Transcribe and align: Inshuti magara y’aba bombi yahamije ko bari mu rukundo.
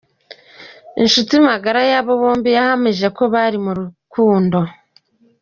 Inshuti 1.01 1.33
magara 1.47 1.79
y’aba 1.89 2.13
bombi 2.21 2.49
yahamije 2.57 3.07
ko 3.17 3.23
bari 3.33 3.57
mu 3.65 3.71
rukundo. 3.79 4.59